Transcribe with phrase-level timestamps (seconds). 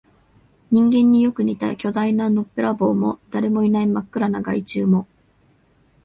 [0.71, 5.05] 人間によく似た巨大なのっぺらぼうも、誰もいない真っ暗な街中も、